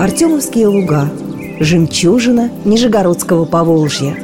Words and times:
Артемовские 0.00 0.66
луга. 0.66 1.10
Жемчужина 1.60 2.50
Нижегородского 2.64 3.44
Поволжья. 3.44 4.16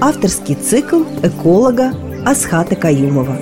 Авторский 0.00 0.54
цикл 0.54 1.02
эколога 1.24 1.92
Асхата 2.24 2.76
Каюмова. 2.76 3.36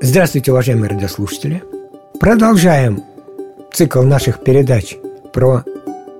Здравствуйте, 0.00 0.50
уважаемые 0.50 0.90
радиослушатели! 0.90 1.62
Продолжаем 2.18 3.04
цикл 3.72 4.02
наших 4.02 4.42
передач 4.42 4.96
про 5.32 5.62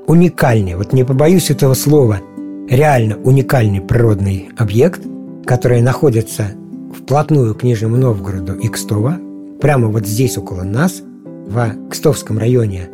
уникальный, 0.06 0.76
вот 0.76 0.92
не 0.92 1.02
побоюсь 1.02 1.50
этого 1.50 1.74
слова, 1.74 2.20
реально 2.68 3.16
уникальный 3.16 3.80
природный 3.80 4.50
объект, 4.56 5.09
который 5.44 5.80
находится 5.82 6.52
вплотную 6.94 7.54
к 7.54 7.62
Нижнему 7.62 7.96
Новгороду 7.96 8.54
и 8.54 8.68
Кстово, 8.68 9.18
прямо 9.60 9.88
вот 9.88 10.06
здесь 10.06 10.36
около 10.38 10.62
нас, 10.62 11.02
в 11.46 11.74
Кстовском 11.90 12.38
районе 12.38 12.88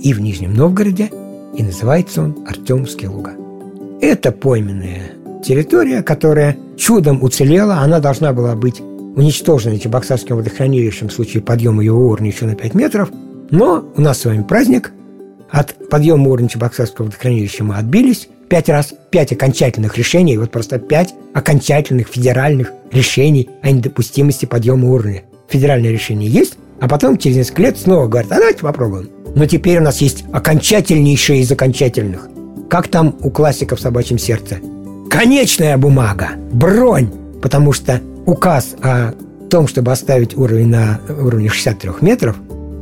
и 0.00 0.12
в 0.12 0.20
Нижнем 0.20 0.54
Новгороде, 0.54 1.10
и 1.54 1.62
называется 1.62 2.22
он 2.22 2.36
Артемовские 2.46 3.10
луга. 3.10 3.32
Это 4.00 4.30
пойменная 4.30 5.12
территория, 5.44 6.02
которая 6.02 6.56
чудом 6.76 7.22
уцелела, 7.22 7.78
она 7.78 7.98
должна 7.98 8.32
была 8.32 8.54
быть 8.54 8.80
уничтожена 8.80 9.78
Чебоксарским 9.78 10.36
водохранилищем 10.36 11.08
в 11.08 11.12
случае 11.12 11.42
подъема 11.42 11.82
его 11.82 12.08
уровня 12.08 12.30
еще 12.30 12.44
на 12.44 12.54
5 12.54 12.74
метров, 12.74 13.10
но 13.50 13.84
у 13.96 14.00
нас 14.00 14.20
с 14.20 14.24
вами 14.24 14.42
праздник, 14.42 14.92
от 15.50 15.88
подъема 15.88 16.30
уровня 16.30 16.48
Чебоксарского 16.48 17.06
водохранилища 17.06 17.64
мы 17.64 17.76
отбились, 17.76 18.28
пять 18.48 18.68
раз, 18.68 18.94
пять 19.10 19.32
окончательных 19.32 19.98
решений, 19.98 20.36
вот 20.36 20.50
просто 20.50 20.78
пять 20.78 21.14
окончательных 21.34 22.08
федеральных 22.08 22.72
решений 22.92 23.48
о 23.62 23.70
недопустимости 23.70 24.46
подъема 24.46 24.90
уровня. 24.90 25.22
Федеральное 25.48 25.90
решение 25.90 26.28
есть, 26.28 26.54
а 26.80 26.88
потом 26.88 27.18
через 27.18 27.36
несколько 27.36 27.62
лет 27.62 27.78
снова 27.78 28.06
говорят, 28.06 28.32
а 28.32 28.36
давайте 28.36 28.60
попробуем. 28.60 29.10
Но 29.34 29.46
теперь 29.46 29.78
у 29.78 29.82
нас 29.82 30.00
есть 30.00 30.24
окончательнейшее 30.32 31.40
из 31.40 31.50
окончательных. 31.52 32.28
Как 32.70 32.88
там 32.88 33.16
у 33.20 33.30
классиков 33.30 33.78
в 33.78 33.82
собачьем 33.82 34.18
сердце? 34.18 34.58
Конечная 35.10 35.76
бумага, 35.76 36.30
бронь, 36.52 37.10
потому 37.42 37.72
что 37.72 38.00
указ 38.24 38.74
о 38.82 39.12
том, 39.50 39.68
чтобы 39.68 39.92
оставить 39.92 40.36
уровень 40.36 40.68
на 40.68 41.00
уровне 41.08 41.48
63 41.48 41.90
метров, 42.00 42.36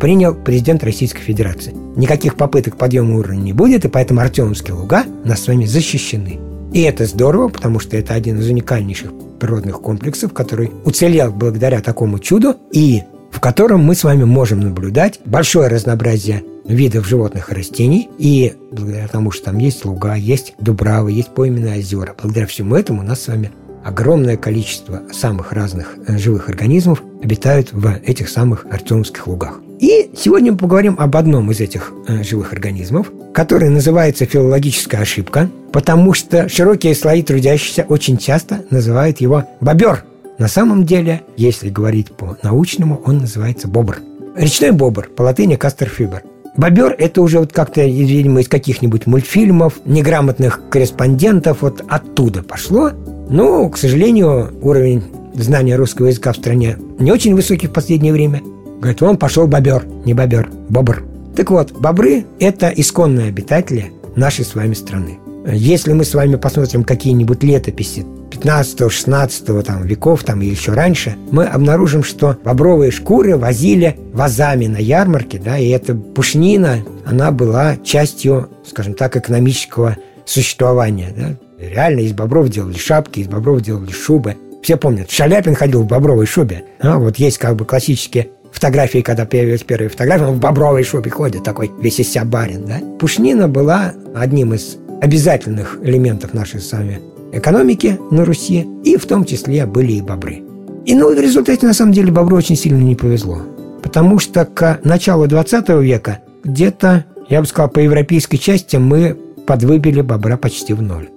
принял 0.04 0.34
президент 0.34 0.84
Российской 0.84 1.22
Федерации. 1.22 1.74
Никаких 1.96 2.36
попыток 2.36 2.76
подъема 2.76 3.16
уровня 3.16 3.40
не 3.40 3.52
будет, 3.54 3.86
и 3.86 3.88
поэтому 3.88 4.20
Артемовские 4.20 4.74
луга 4.74 5.04
нас 5.24 5.42
с 5.42 5.48
вами 5.48 5.64
защищены. 5.64 6.38
И 6.74 6.82
это 6.82 7.06
здорово, 7.06 7.48
потому 7.48 7.80
что 7.80 7.96
это 7.96 8.12
один 8.12 8.38
из 8.38 8.46
уникальнейших 8.46 9.12
природных 9.40 9.80
комплексов, 9.80 10.34
который 10.34 10.70
уцелел 10.84 11.32
благодаря 11.32 11.80
такому 11.80 12.18
чуду, 12.18 12.54
и 12.70 13.00
в 13.30 13.40
котором 13.40 13.82
мы 13.82 13.94
с 13.94 14.04
вами 14.04 14.24
можем 14.24 14.60
наблюдать 14.60 15.20
большое 15.24 15.68
разнообразие 15.68 16.42
видов 16.66 17.08
животных 17.08 17.50
и 17.50 17.54
растений, 17.54 18.10
и 18.18 18.52
благодаря 18.72 19.08
тому, 19.08 19.30
что 19.30 19.46
там 19.46 19.56
есть 19.56 19.86
луга, 19.86 20.16
есть 20.16 20.52
дубравы, 20.58 21.12
есть 21.12 21.30
пойменные 21.30 21.78
озера, 21.78 22.14
благодаря 22.20 22.46
всему 22.46 22.76
этому 22.76 23.00
у 23.00 23.04
нас 23.04 23.22
с 23.22 23.28
вами 23.28 23.52
огромное 23.82 24.36
количество 24.36 25.02
самых 25.12 25.52
разных 25.52 25.96
э, 26.06 26.18
живых 26.18 26.50
организмов 26.50 27.02
обитают 27.22 27.72
в 27.72 28.00
этих 28.04 28.28
самых 28.28 28.66
Артемовских 28.70 29.26
лугах. 29.26 29.60
И 29.80 30.10
сегодня 30.16 30.52
мы 30.52 30.58
поговорим 30.58 30.96
об 30.98 31.16
одном 31.16 31.50
из 31.50 31.60
этих 31.60 31.92
э, 32.06 32.22
живых 32.22 32.52
организмов, 32.52 33.10
который 33.32 33.68
называется 33.70 34.24
филологическая 34.24 35.00
ошибка, 35.00 35.50
потому 35.72 36.14
что 36.14 36.48
широкие 36.48 36.94
слои 36.94 37.22
трудящихся 37.22 37.84
очень 37.88 38.16
часто 38.16 38.64
называют 38.70 39.20
его 39.20 39.44
бобер. 39.60 40.04
На 40.38 40.48
самом 40.48 40.84
деле, 40.84 41.22
если 41.36 41.70
говорить 41.70 42.12
по-научному, 42.12 43.00
он 43.04 43.18
называется 43.18 43.68
бобр. 43.68 43.98
Речной 44.36 44.70
бобр, 44.70 45.08
по 45.08 45.22
латыни 45.22 45.56
кастерфибер. 45.56 46.22
Бобер– 46.56 46.94
это 46.98 47.20
уже 47.20 47.40
вот 47.40 47.52
как-то, 47.52 47.84
видимо, 47.84 48.40
из 48.40 48.48
каких-нибудь 48.48 49.06
мультфильмов, 49.06 49.74
неграмотных 49.84 50.68
корреспондентов, 50.70 51.62
вот 51.62 51.84
оттуда 51.88 52.42
пошло. 52.44 52.90
Но, 53.28 53.68
к 53.68 53.76
сожалению, 53.76 54.52
уровень 54.62 55.02
знания 55.34 55.74
русского 55.74 56.06
языка 56.06 56.32
в 56.32 56.36
стране 56.36 56.78
не 57.00 57.10
очень 57.10 57.34
высокий 57.34 57.66
в 57.66 57.72
последнее 57.72 58.12
время– 58.12 58.40
Говорит, 58.78 59.00
вон 59.00 59.16
пошел 59.16 59.46
бобер, 59.46 59.86
не 60.04 60.14
бобер, 60.14 60.50
бобр. 60.68 61.04
Так 61.36 61.50
вот, 61.50 61.72
бобры– 61.72 62.24
это 62.38 62.68
исконные 62.68 63.28
обитатели 63.28 63.92
нашей 64.14 64.44
с 64.44 64.54
вами 64.54 64.74
страны. 64.74 65.18
Если 65.46 65.92
мы 65.92 66.04
с 66.04 66.14
вами 66.14 66.36
посмотрим 66.36 66.84
какие-нибудь 66.84 67.42
летописи 67.42 68.06
15-16 68.30 69.62
там, 69.62 69.84
веков 69.84 70.24
там, 70.24 70.40
и 70.42 70.46
еще 70.46 70.72
раньше, 70.72 71.16
мы 71.30 71.44
обнаружим, 71.44 72.02
что 72.02 72.36
бобровые 72.44 72.90
шкуры 72.90 73.36
возили 73.36 73.96
вазами 74.12 74.66
на 74.66 74.78
ярмарке, 74.78 75.38
да, 75.38 75.58
и 75.58 75.68
эта 75.68 75.94
пушнина, 75.94 76.78
она 77.04 77.30
была 77.30 77.76
частью, 77.76 78.48
скажем 78.66 78.94
так, 78.94 79.16
экономического 79.16 79.96
существования. 80.24 81.12
Да. 81.16 81.36
Реально 81.58 82.00
из 82.00 82.12
бобров 82.12 82.48
делали 82.48 82.76
шапки, 82.76 83.20
из 83.20 83.28
бобров 83.28 83.60
делали 83.60 83.90
шубы. 83.92 84.36
Все 84.62 84.76
помнят, 84.78 85.10
Шаляпин 85.10 85.54
ходил 85.54 85.82
в 85.82 85.86
бобровой 85.86 86.26
шубе. 86.26 86.64
А, 86.80 86.98
вот 86.98 87.16
есть 87.16 87.36
как 87.36 87.56
бы 87.56 87.66
классические 87.66 88.28
фотографии, 88.54 89.00
когда 89.00 89.26
появилась 89.26 89.62
первая 89.62 89.88
фотография, 89.88 90.26
он 90.26 90.34
в 90.36 90.40
бобровой 90.40 90.84
шубе 90.84 91.10
ходит, 91.10 91.44
такой 91.44 91.70
весь 91.80 92.00
из 92.00 92.10
себя 92.10 92.24
барин, 92.24 92.64
да? 92.66 92.80
Пушнина 92.98 93.48
была 93.48 93.92
одним 94.14 94.54
из 94.54 94.76
обязательных 95.00 95.78
элементов 95.82 96.32
нашей 96.34 96.60
с 96.60 96.72
вами 96.72 97.00
экономики 97.32 97.98
на 98.10 98.24
Руси, 98.24 98.66
и 98.84 98.96
в 98.96 99.06
том 99.06 99.24
числе 99.24 99.66
были 99.66 99.92
и 99.92 100.02
бобры. 100.02 100.42
И 100.86 100.94
ну, 100.94 101.14
в 101.14 101.18
результате, 101.18 101.66
на 101.66 101.74
самом 101.74 101.92
деле, 101.92 102.12
бобру 102.12 102.36
очень 102.36 102.56
сильно 102.56 102.80
не 102.80 102.94
повезло. 102.94 103.38
Потому 103.82 104.18
что 104.18 104.44
к 104.44 104.80
началу 104.84 105.26
20 105.26 105.68
века 105.80 106.20
где-то, 106.44 107.04
я 107.28 107.40
бы 107.40 107.46
сказал, 107.46 107.70
по 107.70 107.80
европейской 107.80 108.36
части 108.36 108.76
мы 108.76 109.16
подвыбили 109.46 110.00
бобра 110.00 110.36
почти 110.36 110.74
в 110.74 110.82
ноль. 110.82 111.08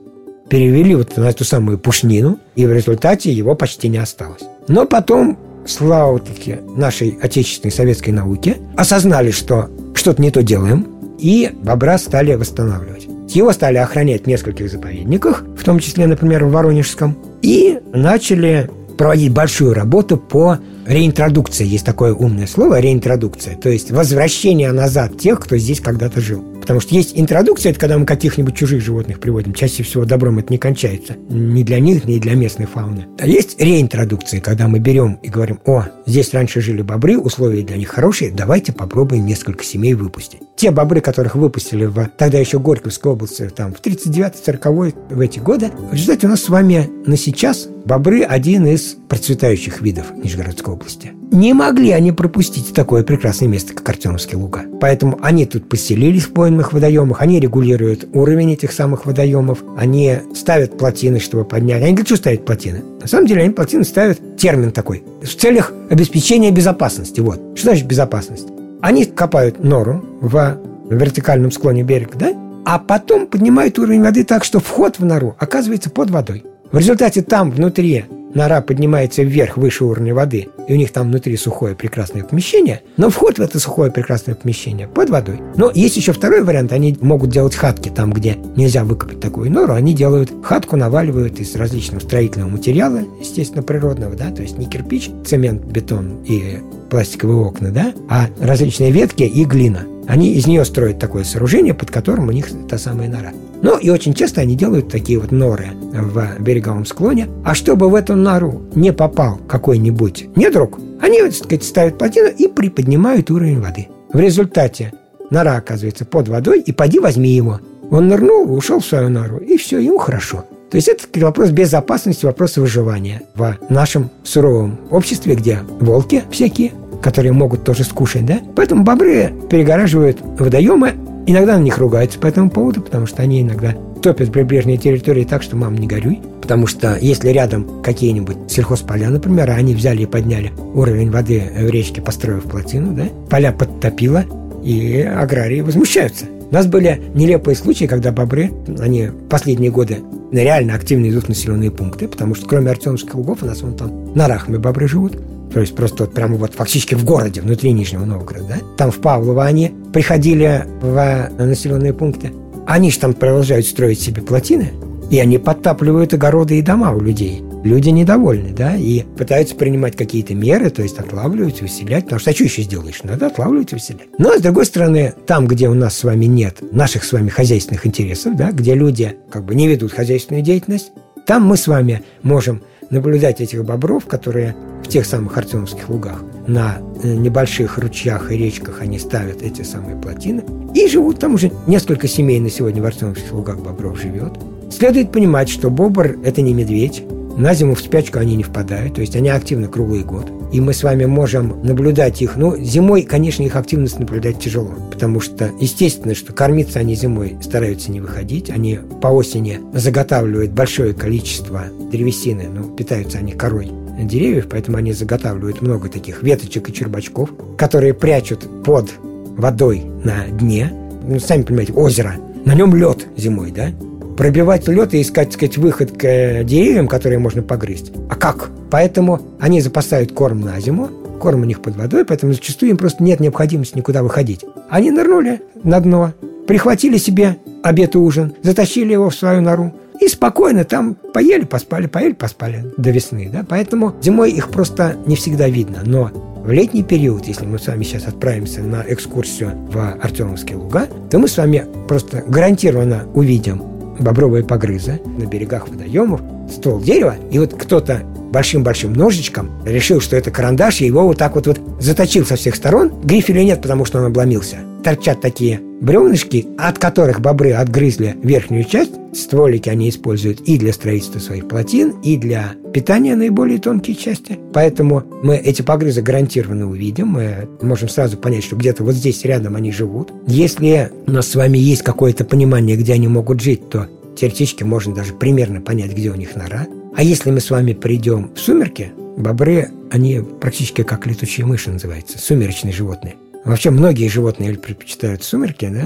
Перевели 0.49 0.95
вот 0.95 1.17
на 1.17 1.29
эту 1.29 1.43
самую 1.43 1.77
пушнину, 1.77 2.39
и 2.55 2.65
в 2.65 2.73
результате 2.73 3.31
его 3.31 3.55
почти 3.55 3.89
не 3.89 3.97
осталось. 3.97 4.43
Но 4.67 4.85
потом 4.85 5.37
слава 5.67 6.19
таки 6.19 6.57
нашей 6.75 7.17
отечественной 7.21 7.71
советской 7.71 8.11
науке, 8.11 8.57
осознали, 8.75 9.31
что 9.31 9.69
что-то 9.93 10.21
не 10.21 10.31
то 10.31 10.43
делаем, 10.43 10.87
и 11.19 11.51
бобра 11.53 11.97
стали 11.97 12.33
восстанавливать. 12.35 13.07
Его 13.29 13.51
стали 13.51 13.77
охранять 13.77 14.23
в 14.23 14.27
нескольких 14.27 14.71
заповедниках, 14.71 15.43
в 15.57 15.63
том 15.63 15.79
числе, 15.79 16.07
например, 16.07 16.45
в 16.45 16.51
Воронежском, 16.51 17.17
и 17.41 17.79
начали 17.93 18.69
проводить 18.97 19.31
большую 19.31 19.73
работу 19.73 20.17
по 20.17 20.59
реинтродукции. 20.87 21.65
Есть 21.65 21.85
такое 21.85 22.13
умное 22.13 22.47
слово– 22.47 22.79
реинтродукция. 22.81 23.55
То 23.55 23.69
есть 23.69 23.91
возвращение 23.91 24.71
назад 24.71 25.17
тех, 25.17 25.39
кто 25.39 25.57
здесь 25.57 25.81
когда-то 25.81 26.21
жил. 26.21 26.43
Потому 26.67 26.81
что 26.81 26.95
есть 26.95 27.13
интродукция, 27.15 27.69
это 27.69 27.79
когда 27.79 27.97
мы 27.97 28.05
каких-нибудь 28.05 28.53
чужих 28.53 28.83
животных 28.83 29.21
приводим. 29.21 29.53
Чаще 29.53 29.83
всего 29.83 30.03
добром 30.03 30.39
это 30.39 30.51
не 30.51 30.57
кончается. 30.57 31.15
Ни 31.29 31.63
для 31.63 31.79
них, 31.79 32.03
ни 32.03 32.19
для 32.19 32.35
местной 32.35 32.65
фауны. 32.65 33.05
А 33.19 33.25
есть 33.25 33.57
реинтродукция, 33.57 34.41
когда 34.41 34.67
мы 34.67 34.79
берем 34.79 35.17
и 35.23 35.29
говорим, 35.29 35.61
о, 35.65 35.85
здесь 36.05 36.33
раньше 36.33 36.59
жили 36.59 36.81
бобры, 36.81 37.17
условия 37.17 37.63
для 37.63 37.77
них 37.77 37.87
хорошие, 37.87 38.31
давайте 38.31 38.73
попробуем 38.73 39.25
несколько 39.25 39.63
семей 39.63 39.93
выпустить. 39.93 40.41
Те 40.57 40.71
бобры, 40.71 40.99
которых 40.99 41.35
выпустили 41.35 41.85
в 41.85 42.09
тогда 42.17 42.37
еще 42.37 42.59
Горьковской 42.59 43.13
области, 43.13 43.47
там, 43.47 43.73
в 43.73 43.79
39-40 43.79 45.15
в 45.15 45.21
эти 45.21 45.39
годы, 45.39 45.71
в 45.89 45.93
результате 45.93 46.27
у 46.27 46.29
нас 46.31 46.43
с 46.43 46.49
вами 46.49 46.89
на 47.05 47.15
сейчас 47.15 47.69
бобры 47.85 48.23
один 48.23 48.67
из 48.67 48.97
процветающих 49.07 49.81
видов 49.81 50.07
Нижегородской 50.21 50.73
области. 50.73 51.13
Не 51.31 51.53
могли 51.53 51.91
они 51.91 52.13
пропустить 52.13 52.73
такое 52.73 53.03
прекрасное 53.03 53.49
место, 53.49 53.73
как 53.73 53.87
Артемовские 53.89 54.37
луга. 54.37 54.63
Поэтому 54.79 55.19
они 55.21 55.45
тут 55.45 55.67
поселились 55.67 56.23
в 56.23 56.33
пойменных 56.33 56.71
водоемах, 56.73 57.21
они 57.21 57.39
регулируют 57.39 58.07
уровень 58.13 58.53
этих 58.53 58.71
самых 58.71 59.05
водоемов, 59.05 59.63
они 59.77 60.19
ставят 60.33 60.77
плотины, 60.77 61.19
чтобы 61.19 61.43
поднять. 61.43 61.83
Они 61.83 61.91
говорят, 61.91 62.07
что 62.07 62.15
ставят 62.15 62.45
плотины? 62.45 62.81
На 63.01 63.07
самом 63.07 63.27
деле 63.27 63.41
они 63.43 63.51
плотины 63.51 63.83
ставят 63.83 64.37
термин 64.37 64.71
такой, 64.71 65.03
в 65.21 65.27
целях 65.27 65.73
обеспечения 65.89 66.51
безопасности. 66.51 67.19
Вот. 67.19 67.41
Что 67.55 67.69
значит 67.69 67.87
безопасность? 67.87 68.47
Они 68.81 69.05
копают 69.05 69.63
нору 69.63 70.03
в 70.21 70.57
вертикальном 70.89 71.51
склоне 71.51 71.83
берега, 71.83 72.17
да? 72.17 72.33
А 72.65 72.79
потом 72.79 73.27
поднимают 73.27 73.77
уровень 73.79 74.01
воды 74.01 74.23
так, 74.23 74.43
что 74.43 74.59
вход 74.59 74.99
в 74.99 75.05
нору 75.05 75.35
оказывается 75.39 75.89
под 75.89 76.09
водой. 76.09 76.45
В 76.71 76.77
результате 76.77 77.21
там 77.21 77.51
внутри 77.51 78.05
нора 78.37 78.61
поднимается 78.61 79.23
вверх, 79.23 79.57
выше 79.57 79.83
уровня 79.83 80.15
воды, 80.15 80.47
и 80.67 80.73
у 80.73 80.77
них 80.77 80.93
там 80.93 81.07
внутри 81.07 81.35
сухое 81.35 81.75
прекрасное 81.75 82.23
помещение, 82.23 82.81
но 82.95 83.09
вход 83.09 83.39
в 83.39 83.41
это 83.41 83.59
сухое 83.59 83.91
прекрасное 83.91 84.35
помещение 84.35 84.87
под 84.87 85.09
водой. 85.09 85.41
Но 85.55 85.71
есть 85.73 85.97
еще 85.97 86.13
второй 86.13 86.43
вариант, 86.43 86.71
они 86.71 86.97
могут 87.01 87.31
делать 87.31 87.55
хатки 87.55 87.89
там, 87.89 88.13
где 88.13 88.37
нельзя 88.55 88.85
выкопать 88.85 89.19
такую 89.19 89.51
нору, 89.51 89.73
они 89.73 89.93
делают 89.93 90.31
хатку, 90.43 90.77
наваливают 90.77 91.39
из 91.39 91.55
различного 91.55 91.99
строительного 91.99 92.49
материала, 92.49 93.01
естественно, 93.19 93.63
природного, 93.63 94.15
да, 94.15 94.31
то 94.31 94.41
есть 94.41 94.57
не 94.57 94.67
кирпич, 94.67 95.09
цемент, 95.25 95.63
бетон 95.65 96.23
и 96.23 96.59
пластиковые 96.89 97.39
окна, 97.39 97.71
да, 97.71 97.93
а 98.07 98.27
различные 98.39 98.91
ветки 98.91 99.23
и 99.23 99.43
глина. 99.43 99.85
Они 100.07 100.33
из 100.33 100.47
нее 100.47 100.63
строят 100.63 100.99
такое 100.99 101.25
сооружение, 101.25 101.73
под 101.73 101.91
которым 101.91 102.29
у 102.29 102.31
них 102.31 102.47
та 102.69 102.77
самая 102.77 103.09
нора. 103.09 103.33
Ну 103.61 103.77
и 103.77 103.89
очень 103.89 104.13
часто 104.13 104.41
они 104.41 104.55
делают 104.55 104.89
такие 104.89 105.19
вот 105.19 105.31
норы 105.31 105.69
в 105.73 106.39
береговом 106.39 106.85
склоне. 106.85 107.27
А 107.43 107.55
чтобы 107.55 107.89
в 107.89 107.95
эту 107.95 108.15
нору 108.15 108.63
не 108.75 108.93
попал 108.93 109.39
какой-нибудь 109.47 110.35
недруг, 110.35 110.79
они, 111.01 111.21
так 111.21 111.33
сказать, 111.33 111.63
ставят 111.63 111.97
плотину 111.97 112.29
и 112.29 112.47
приподнимают 112.47 113.31
уровень 113.31 113.61
воды. 113.61 113.87
В 114.13 114.19
результате 114.19 114.93
нора 115.29 115.57
оказывается 115.57 116.05
под 116.05 116.27
водой, 116.27 116.61
и 116.61 116.71
поди 116.71 116.99
возьми 116.99 117.29
его. 117.29 117.59
Он 117.89 118.07
нырнул, 118.07 118.51
ушел 118.53 118.79
в 118.79 118.85
свою 118.85 119.09
нору, 119.09 119.37
и 119.37 119.57
все, 119.57 119.79
ему 119.79 119.97
хорошо. 119.97 120.45
То 120.69 120.75
есть 120.75 120.89
это 120.89 121.05
вопрос 121.25 121.51
безопасности, 121.51 122.25
вопрос 122.25 122.57
выживания 122.57 123.21
в 123.35 123.57
нашем 123.69 124.09
суровом 124.23 124.77
обществе, 124.89 125.35
где 125.35 125.59
волки 125.79 126.23
всякие, 126.29 126.73
которые 127.01 127.31
могут 127.31 127.63
тоже 127.63 127.85
скушать, 127.85 128.25
да? 128.25 128.39
Поэтому 128.55 128.83
бобры 128.83 129.31
перегораживают 129.49 130.17
водоемы, 130.21 130.95
иногда 131.27 131.57
на 131.57 131.61
них 131.61 131.77
ругаются 131.77 132.17
по 132.17 132.25
этому 132.25 132.49
поводу, 132.49 132.81
потому 132.81 133.05
что 133.05 133.21
они 133.21 133.41
иногда 133.41 133.75
топят 134.01 134.31
прибрежные 134.31 134.77
территории 134.77 135.23
так, 135.23 135.43
что 135.43 135.55
мам 135.55 135.75
не 135.75 135.85
горюй. 135.85 136.21
Потому 136.41 136.65
что 136.65 136.97
если 136.99 137.29
рядом 137.29 137.81
какие-нибудь 137.83 138.37
сельхозполя, 138.49 139.09
например, 139.09 139.51
они 139.51 139.75
взяли 139.75 140.03
и 140.03 140.05
подняли 140.05 140.51
уровень 140.73 141.11
воды 141.11 141.43
в 141.55 141.69
речке, 141.69 142.01
построив 142.01 142.43
плотину, 142.43 142.93
да, 142.93 143.09
поля 143.29 143.51
подтопило, 143.51 144.23
и 144.63 145.01
аграрии 145.01 145.61
возмущаются. 145.61 146.25
У 146.49 146.53
нас 146.53 146.65
были 146.65 147.01
нелепые 147.13 147.55
случаи, 147.55 147.85
когда 147.85 148.13
бобры, 148.13 148.51
они 148.79 149.09
последние 149.29 149.71
годы 149.71 149.97
реально 150.31 150.75
активно 150.75 151.09
идут 151.09 151.25
в 151.25 151.29
населенные 151.29 151.71
пункты, 151.71 152.07
потому 152.07 152.35
что 152.35 152.47
кроме 152.47 152.71
Артемских 152.71 153.15
лугов 153.15 153.43
у 153.43 153.45
нас 153.45 153.61
вон 153.61 153.75
там 153.75 154.13
на 154.13 154.27
Рахме 154.27 154.57
бобры 154.57 154.87
живут. 154.87 155.17
То 155.53 155.61
есть 155.61 155.75
просто 155.75 156.03
вот 156.03 156.13
прямо 156.13 156.35
вот 156.35 156.53
фактически 156.53 156.95
в 156.95 157.03
городе, 157.03 157.41
внутри 157.41 157.71
Нижнего 157.71 158.05
Новгорода, 158.05 158.47
да? 158.47 158.55
Там 158.77 158.91
в 158.91 158.97
Павлово 158.97 159.45
они 159.45 159.71
приходили 159.97 160.63
в 160.79 161.31
населенные 161.39 161.91
пункты. 161.91 162.31
Они 162.67 162.91
же 162.91 162.99
там 162.99 163.15
продолжают 163.15 163.65
строить 163.65 163.99
себе 163.99 164.21
плотины, 164.21 164.73
и 165.09 165.19
они 165.19 165.39
подтапливают 165.39 166.13
огороды 166.13 166.59
и 166.59 166.61
дома 166.61 166.91
у 166.91 166.99
людей 166.99 167.41
люди 167.63 167.89
недовольны, 167.89 168.53
да, 168.53 168.75
и 168.75 169.01
пытаются 169.01 169.55
принимать 169.55 169.95
какие-то 169.95 170.35
меры, 170.35 170.69
то 170.69 170.83
есть 170.83 170.99
отлавливать, 170.99 171.63
выселять, 171.63 172.03
потому 172.03 172.19
что 172.19 172.29
а 172.29 172.33
что 172.35 172.43
еще 172.43 172.61
сделаешь? 172.61 173.01
Надо 173.01 173.25
отлавливать 173.25 173.73
выселять. 173.73 174.07
Но, 174.19 174.37
с 174.37 174.41
другой 174.41 174.65
стороны, 174.67 175.15
там, 175.25 175.47
где 175.47 175.67
у 175.67 175.73
нас 175.73 175.97
с 175.97 176.03
вами 176.03 176.25
нет 176.25 176.59
наших 176.71 177.03
с 177.03 177.11
вами 177.11 177.29
хозяйственных 177.29 177.87
интересов, 177.87 178.35
да, 178.35 178.51
где 178.51 178.75
люди 178.75 179.15
как 179.31 179.45
бы 179.45 179.55
не 179.55 179.67
ведут 179.67 179.93
хозяйственную 179.93 180.43
деятельность, 180.43 180.91
там 181.25 181.43
мы 181.43 181.57
с 181.57 181.65
вами 181.65 182.03
можем 182.21 182.61
наблюдать 182.91 183.41
этих 183.41 183.65
бобров, 183.65 184.05
которые 184.05 184.55
в 184.83 184.89
тех 184.89 185.07
самых 185.07 185.35
Артемовских 185.35 185.89
лугах 185.89 186.21
на 186.47 186.79
э, 187.03 187.13
небольших 187.13 187.77
ручьях 187.77 188.31
и 188.31 188.37
речках 188.37 188.81
они 188.81 188.99
ставят 188.99 189.41
эти 189.41 189.61
самые 189.61 189.95
плотины 189.97 190.43
и 190.73 190.87
живут 190.87 191.19
там 191.19 191.35
уже 191.35 191.51
несколько 191.67 192.07
семей 192.07 192.39
на 192.39 192.49
сегодня 192.49 192.81
в 192.81 192.85
Артемовских 192.85 193.31
лугах 193.31 193.59
бобров 193.59 193.99
живет. 193.99 194.33
Следует 194.71 195.11
понимать, 195.11 195.49
что 195.49 195.69
бобр– 195.69 196.17
это 196.23 196.41
не 196.41 196.53
медведь, 196.53 197.03
на 197.37 197.53
зиму 197.53 197.75
в 197.75 197.81
спячку 197.81 198.17
они 198.17 198.35
не 198.35 198.43
впадают, 198.43 198.95
то 198.95 199.01
есть 199.01 199.15
они 199.15 199.29
активны 199.29 199.67
круглый 199.67 200.03
год. 200.03 200.25
И 200.51 200.59
мы 200.59 200.73
с 200.73 200.81
вами 200.81 201.05
можем 201.05 201.61
наблюдать 201.63 202.21
их. 202.21 202.35
Ну, 202.35 202.57
зимой, 202.57 203.03
конечно, 203.03 203.43
их 203.43 203.55
активность 203.55 203.99
наблюдать 203.99 204.39
тяжело, 204.39 204.73
потому 204.91 205.21
что, 205.21 205.51
естественно, 205.59 206.15
что 206.15 206.33
кормиться 206.33 206.79
они 206.79 206.95
зимой 206.95 207.37
стараются 207.43 207.91
не 207.91 207.99
выходить. 207.99 208.49
Они 208.49 208.79
по 209.01 209.09
осени 209.09 209.59
заготавливают 209.73 210.51
большое 210.51 210.93
количество 210.93 211.65
древесины, 211.91 212.47
ну, 212.51 212.75
питаются 212.75 213.19
они 213.19 213.33
корой 213.33 213.71
деревьев, 214.03 214.47
поэтому 214.49 214.77
они 214.77 214.93
заготавливают 214.93 215.61
много 215.61 215.89
таких 215.89 216.23
веточек 216.23 216.69
и 216.69 216.73
чербачков, 216.73 217.29
которые 217.57 217.93
прячут 217.93 218.47
под 218.63 218.91
водой 219.37 219.83
на 220.03 220.27
дне. 220.27 220.71
Ну, 221.07 221.19
сами 221.19 221.43
понимаете, 221.43 221.73
озеро. 221.73 222.15
На 222.45 222.55
нем 222.55 222.75
лед 222.75 223.07
зимой, 223.17 223.51
да? 223.51 223.71
пробивать 224.17 224.67
лед 224.67 224.93
и 224.95 225.01
искать, 225.01 225.27
так 225.27 225.33
сказать, 225.33 225.57
выход 225.57 225.91
к 225.91 226.43
деревьям, 226.43 226.87
которые 226.87 227.19
можно 227.19 227.43
погрызть. 227.43 227.93
А 228.09 228.15
как? 228.15 228.49
Поэтому 228.71 229.21
они 229.39 229.61
запасают 229.61 230.11
корм 230.11 230.41
на 230.41 230.59
зиму, 230.59 230.89
корм 231.21 231.41
у 231.41 231.45
них 231.45 231.61
под 231.61 231.77
водой, 231.77 232.03
поэтому 232.03 232.33
зачастую 232.33 232.71
им 232.71 232.77
просто 232.77 233.03
нет 233.03 233.19
необходимости 233.19 233.77
никуда 233.77 234.03
выходить. 234.03 234.43
Они 234.69 234.91
нырнули 234.91 235.41
на 235.63 235.79
дно, 235.79 236.13
прихватили 236.47 236.97
себе 236.97 237.37
обед 237.63 237.95
и 237.95 237.97
ужин, 237.99 238.33
затащили 238.41 238.93
его 238.93 239.09
в 239.09 239.15
свою 239.15 239.41
нору, 239.41 239.73
и 240.07 240.09
спокойно 240.09 240.63
там 240.63 240.95
поели, 240.95 241.43
поспали, 241.43 241.87
поели, 241.87 242.13
поспали 242.13 242.63
до 242.77 242.91
весны. 242.91 243.29
Да? 243.31 243.45
Поэтому 243.47 243.93
зимой 244.01 244.31
их 244.31 244.49
просто 244.49 244.95
не 245.05 245.17
всегда 245.17 245.49
видно. 245.49 245.79
Но 245.85 246.09
в 246.45 246.49
летний 246.49 246.83
период, 246.83 247.25
если 247.25 247.45
мы 247.45 247.59
с 247.59 247.67
вами 247.67 247.83
сейчас 247.83 248.07
отправимся 248.07 248.61
на 248.61 248.85
экскурсию 248.87 249.51
в 249.69 249.77
Артемовские 250.01 250.59
луга, 250.59 250.87
то 251.11 251.19
мы 251.19 251.27
с 251.27 251.35
вами 251.35 251.65
просто 251.89 252.23
гарантированно 252.25 253.03
увидим 253.13 253.61
бобровые 253.99 254.45
погрызы 254.45 255.01
на 255.17 255.25
берегах 255.25 255.67
водоемов, 255.67 256.21
ствол 256.49 256.79
дерева, 256.79 257.15
и 257.29 257.39
вот 257.39 257.53
кто-то 257.53 258.03
большим-большим 258.31 258.93
ножичком 258.93 259.61
решил, 259.65 259.99
что 259.99 260.15
это 260.15 260.31
карандаш, 260.31 260.79
и 260.79 260.85
его 260.85 261.03
вот 261.03 261.17
так 261.17 261.35
вот, 261.35 261.47
вот 261.47 261.59
заточил 261.81 262.25
со 262.25 262.37
всех 262.37 262.55
сторон. 262.55 262.93
Грифеля 263.03 263.43
нет, 263.43 263.61
потому 263.61 263.83
что 263.83 263.99
он 263.99 264.05
обломился. 264.05 264.59
Торчат 264.87 265.19
такие 265.19 265.59
бревнышки, 265.81 266.47
от 266.57 266.79
которых 266.79 267.19
бобры 267.19 267.51
отгрызли 267.51 268.15
верхнюю 268.23 268.63
часть. 268.63 268.93
Стволики 269.13 269.67
они 269.67 269.89
используют 269.89 270.39
и 270.39 270.57
для 270.57 270.71
строительства 270.71 271.19
своих 271.19 271.49
плотин, 271.49 271.99
и 272.05 272.15
для 272.15 272.53
питания 272.73 273.17
наиболее 273.17 273.59
тонкие 273.59 273.97
части. 273.97 274.39
Поэтому 274.53 275.03
мы 275.23 275.35
эти 275.35 275.61
погрызы 275.61 276.01
гарантированно 276.01 276.69
увидим. 276.69 277.07
Мы 277.09 277.49
можем 277.61 277.89
сразу 277.89 278.15
понять, 278.15 278.45
что 278.45 278.55
где-то 278.55 278.85
вот 278.85 278.95
здесь 278.95 279.25
рядом 279.25 279.57
они 279.57 279.73
живут. 279.73 280.13
Если 280.25 280.89
у 281.05 281.11
нас 281.11 281.27
с 281.27 281.35
вами 281.35 281.57
есть 281.57 281.81
какое-то 281.81 282.23
понимание, 282.23 282.77
где 282.77 282.93
они 282.93 283.09
могут 283.09 283.41
жить, 283.41 283.69
то 283.69 283.89
теоретически 284.15 284.63
можно 284.63 284.95
даже 284.95 285.11
примерно 285.11 285.59
понять, 285.59 285.91
где 285.91 286.11
у 286.11 286.15
них 286.15 286.33
нора. 286.37 286.65
А 286.95 287.03
если 287.03 287.29
мы 287.29 287.41
с 287.41 287.49
вами 287.49 287.73
придем 287.73 288.31
в 288.33 288.39
сумерки, 288.39 288.93
бобры, 289.17 289.67
они 289.91 290.21
практически 290.39 290.83
как 290.83 291.05
летучие 291.07 291.45
мыши 291.45 291.71
называются, 291.71 292.17
сумеречные 292.19 292.71
животные. 292.71 293.15
Вообще 293.47 293.69
многие 293.69 294.09
животные 294.09 294.55
предпочитают 294.55 295.23
сумерки, 295.23 295.69
да? 295.71 295.85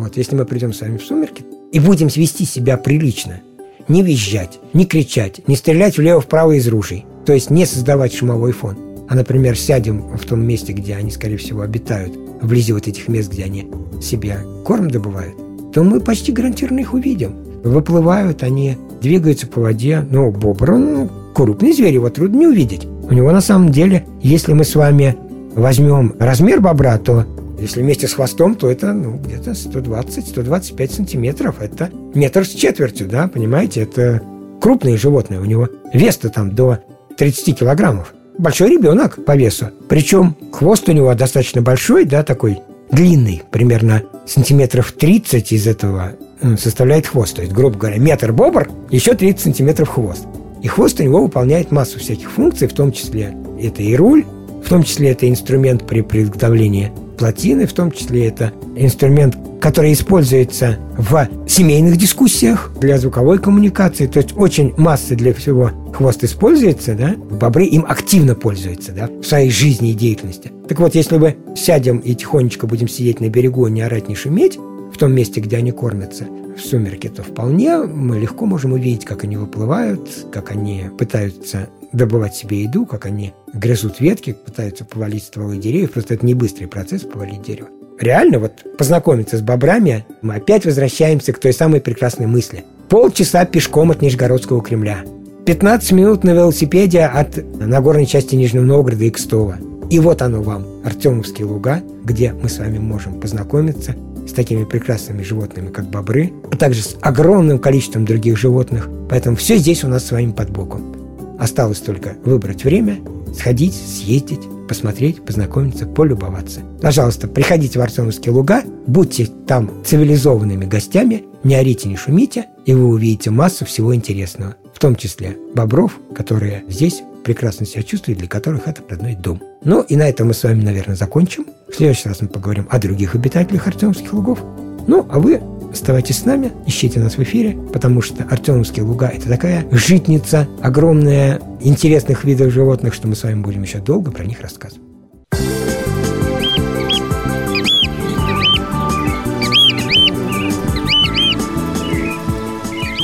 Вот, 0.00 0.16
если 0.16 0.36
мы 0.36 0.44
придем 0.44 0.72
с 0.72 0.80
вами 0.80 0.96
в 0.96 1.02
сумерки 1.02 1.44
и 1.72 1.80
будем 1.80 2.06
вести 2.06 2.44
себя 2.44 2.76
прилично, 2.76 3.40
не 3.88 4.04
визжать, 4.04 4.60
не 4.74 4.86
кричать, 4.86 5.46
не 5.48 5.56
стрелять 5.56 5.98
влево-вправо 5.98 6.52
из 6.52 6.68
ружей, 6.68 7.06
то 7.26 7.32
есть 7.32 7.50
не 7.50 7.66
создавать 7.66 8.14
шумовой 8.14 8.52
фон, 8.52 8.76
а, 9.08 9.16
например, 9.16 9.58
сядем 9.58 10.02
в 10.16 10.24
том 10.24 10.46
месте, 10.46 10.72
где 10.72 10.94
они, 10.94 11.10
скорее 11.10 11.36
всего, 11.36 11.62
обитают, 11.62 12.16
вблизи 12.40 12.72
вот 12.72 12.86
этих 12.86 13.08
мест, 13.08 13.32
где 13.32 13.42
они 13.42 13.68
себе 14.00 14.38
корм 14.64 14.88
добывают, 14.88 15.34
то 15.72 15.82
мы 15.82 16.00
почти 16.00 16.30
гарантированно 16.30 16.78
их 16.78 16.94
увидим. 16.94 17.34
Выплывают 17.64 18.44
они, 18.44 18.76
двигаются 19.02 19.48
по 19.48 19.60
воде. 19.60 20.06
Ну, 20.08 20.30
бобр, 20.30 20.74
он 20.74 20.94
ну, 20.94 21.10
крупный 21.34 21.72
зверь, 21.72 21.94
его 21.94 22.08
трудно 22.08 22.38
не 22.38 22.46
увидеть. 22.46 22.86
У 23.02 23.12
него 23.12 23.32
на 23.32 23.40
самом 23.40 23.72
деле, 23.72 24.06
если 24.22 24.52
мы 24.52 24.62
с 24.62 24.76
вами 24.76 25.16
возьмем 25.54 26.14
размер 26.18 26.60
бобра, 26.60 26.98
то 26.98 27.26
если 27.60 27.82
вместе 27.82 28.08
с 28.08 28.14
хвостом, 28.14 28.54
то 28.54 28.70
это 28.70 28.92
ну, 28.92 29.18
где-то 29.18 29.50
120-125 29.50 30.92
сантиметров. 30.92 31.56
Это 31.60 31.90
метр 32.14 32.46
с 32.46 32.50
четвертью, 32.50 33.06
да, 33.06 33.28
понимаете? 33.28 33.82
Это 33.82 34.22
крупные 34.60 34.96
животные. 34.96 35.40
У 35.40 35.44
него 35.44 35.68
вес-то 35.92 36.30
там 36.30 36.54
до 36.54 36.78
30 37.18 37.58
килограммов. 37.58 38.14
Большой 38.38 38.70
ребенок 38.70 39.24
по 39.24 39.36
весу. 39.36 39.66
Причем 39.88 40.36
хвост 40.52 40.88
у 40.88 40.92
него 40.92 41.12
достаточно 41.14 41.60
большой, 41.60 42.06
да, 42.06 42.22
такой 42.22 42.60
длинный, 42.90 43.42
примерно 43.50 44.02
сантиметров 44.26 44.92
30 44.92 45.52
из 45.52 45.66
этого 45.66 46.12
составляет 46.58 47.06
хвост. 47.06 47.36
То 47.36 47.42
есть, 47.42 47.52
грубо 47.52 47.76
говоря, 47.76 47.98
метр 47.98 48.32
бобр, 48.32 48.68
еще 48.90 49.14
30 49.14 49.40
сантиметров 49.40 49.90
хвост. 49.90 50.24
И 50.62 50.68
хвост 50.68 50.98
у 51.00 51.02
него 51.02 51.22
выполняет 51.22 51.70
массу 51.70 51.98
всяких 51.98 52.30
функций, 52.30 52.68
в 52.68 52.72
том 52.72 52.92
числе 52.92 53.34
это 53.60 53.82
и 53.82 53.94
руль, 53.96 54.24
в 54.62 54.68
том 54.68 54.82
числе 54.82 55.10
это 55.10 55.28
инструмент 55.28 55.86
при 55.86 56.00
приготовлении 56.00 56.92
плотины, 57.18 57.66
в 57.66 57.72
том 57.72 57.92
числе 57.92 58.26
это 58.26 58.52
инструмент, 58.76 59.36
который 59.60 59.92
используется 59.92 60.78
в 60.96 61.28
семейных 61.46 61.96
дискуссиях 61.98 62.72
для 62.80 62.98
звуковой 62.98 63.38
коммуникации. 63.38 64.06
То 64.06 64.20
есть 64.20 64.32
очень 64.36 64.72
масса 64.78 65.14
для 65.14 65.34
всего 65.34 65.70
хвост 65.92 66.24
используется, 66.24 66.94
да? 66.94 67.14
Бобры 67.14 67.66
им 67.66 67.84
активно 67.86 68.34
пользуются, 68.34 68.92
да, 68.92 69.08
в 69.08 69.24
своей 69.24 69.50
жизни 69.50 69.90
и 69.90 69.94
деятельности. 69.94 70.50
Так 70.66 70.80
вот, 70.80 70.94
если 70.94 71.18
мы 71.18 71.36
сядем 71.54 71.98
и 71.98 72.14
тихонечко 72.14 72.66
будем 72.66 72.88
сидеть 72.88 73.20
на 73.20 73.28
берегу, 73.28 73.66
не 73.68 73.82
орать, 73.82 74.08
не 74.08 74.14
шуметь, 74.14 74.58
в 74.92 74.96
том 74.98 75.12
месте, 75.12 75.40
где 75.40 75.58
они 75.58 75.72
кормятся, 75.72 76.26
в 76.56 76.60
сумерки, 76.60 77.08
то 77.08 77.22
вполне 77.22 77.78
мы 77.78 78.18
легко 78.18 78.46
можем 78.46 78.72
увидеть, 78.72 79.04
как 79.04 79.24
они 79.24 79.36
выплывают, 79.36 80.08
как 80.32 80.50
они 80.50 80.86
пытаются 80.98 81.68
добывать 81.92 82.34
себе 82.34 82.62
еду, 82.62 82.86
как 82.86 83.06
они 83.06 83.32
грызут 83.52 84.00
ветки, 84.00 84.32
пытаются 84.32 84.84
повалить 84.84 85.24
стволы 85.24 85.56
деревьев. 85.56 85.92
Просто 85.92 86.14
это 86.14 86.26
не 86.26 86.34
быстрый 86.34 86.66
процесс 86.66 87.02
повалить 87.02 87.42
дерево. 87.42 87.68
Реально, 87.98 88.38
вот 88.38 88.52
познакомиться 88.78 89.36
с 89.36 89.42
бобрами, 89.42 90.06
мы 90.22 90.36
опять 90.36 90.64
возвращаемся 90.64 91.32
к 91.32 91.38
той 91.38 91.52
самой 91.52 91.80
прекрасной 91.80 92.26
мысли. 92.26 92.64
Полчаса 92.88 93.44
пешком 93.44 93.90
от 93.90 94.00
Нижегородского 94.00 94.62
Кремля. 94.62 95.04
15 95.44 95.92
минут 95.92 96.24
на 96.24 96.30
велосипеде 96.30 97.02
от 97.02 97.36
Нагорной 97.58 98.06
части 98.06 98.36
Нижнего 98.36 98.62
Новгорода 98.62 99.04
и 99.04 99.10
Кстова. 99.10 99.58
И 99.90 99.98
вот 99.98 100.22
оно 100.22 100.42
вам, 100.42 100.66
Артемовские 100.84 101.46
луга, 101.46 101.82
где 102.04 102.32
мы 102.32 102.48
с 102.48 102.58
вами 102.58 102.78
можем 102.78 103.20
познакомиться 103.20 103.96
с 104.26 104.32
такими 104.32 104.64
прекрасными 104.64 105.22
животными, 105.22 105.68
как 105.70 105.86
бобры, 105.86 106.32
а 106.50 106.56
также 106.56 106.82
с 106.82 106.96
огромным 107.00 107.58
количеством 107.58 108.04
других 108.04 108.38
животных. 108.38 108.88
Поэтому 109.08 109.36
все 109.36 109.56
здесь 109.56 109.82
у 109.84 109.88
нас 109.88 110.06
с 110.06 110.12
вами 110.12 110.30
под 110.30 110.50
боком. 110.50 110.99
Осталось 111.40 111.80
только 111.80 112.16
выбрать 112.22 112.64
время, 112.64 112.98
сходить, 113.34 113.74
съездить, 113.74 114.42
посмотреть, 114.68 115.24
познакомиться, 115.24 115.86
полюбоваться. 115.86 116.60
Пожалуйста, 116.82 117.28
приходите 117.28 117.78
в 117.78 117.82
Артемовские 117.82 118.34
луга, 118.34 118.62
будьте 118.86 119.26
там 119.46 119.70
цивилизованными 119.82 120.66
гостями, 120.66 121.24
не 121.42 121.54
орите, 121.54 121.88
не 121.88 121.96
шумите, 121.96 122.44
и 122.66 122.74
вы 122.74 122.84
увидите 122.84 123.30
массу 123.30 123.64
всего 123.64 123.94
интересного, 123.94 124.56
в 124.74 124.78
том 124.78 124.96
числе 124.96 125.38
бобров, 125.54 125.98
которые 126.14 126.62
здесь 126.68 127.02
прекрасно 127.24 127.64
себя 127.64 127.82
чувствуют, 127.82 128.18
для 128.18 128.28
которых 128.28 128.68
это 128.68 128.82
родной 128.86 129.14
дом. 129.14 129.42
Ну 129.64 129.80
и 129.80 129.96
на 129.96 130.08
этом 130.10 130.28
мы 130.28 130.34
с 130.34 130.42
вами, 130.42 130.62
наверное, 130.62 130.94
закончим. 130.94 131.46
В 131.72 131.74
следующий 131.74 132.08
раз 132.10 132.20
мы 132.20 132.28
поговорим 132.28 132.66
о 132.70 132.78
других 132.78 133.14
обитателях 133.14 133.66
Артемовских 133.66 134.12
лугов. 134.12 134.40
Ну, 134.86 135.06
а 135.08 135.18
вы 135.18 135.40
Оставайтесь 135.72 136.18
с 136.18 136.24
нами, 136.24 136.52
ищите 136.66 136.98
нас 136.98 137.16
в 137.16 137.22
эфире, 137.22 137.56
потому 137.72 138.02
что 138.02 138.24
Артемовские 138.24 138.84
луга– 138.84 139.06
это 139.14 139.28
такая 139.28 139.66
житница, 139.70 140.48
огромная 140.60 141.40
интересных 141.60 142.24
видов 142.24 142.52
животных, 142.52 142.92
что 142.92 143.06
мы 143.06 143.14
с 143.14 143.22
вами 143.22 143.40
будем 143.40 143.62
еще 143.62 143.78
долго 143.78 144.10
про 144.10 144.24
них 144.24 144.40
рассказывать. 144.40 144.82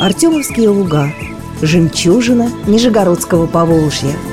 Артемовские 0.00 0.68
луга– 0.68 1.10
жемчужина 1.62 2.50
Нижегородского 2.66 3.46
Поволжья– 3.46 4.12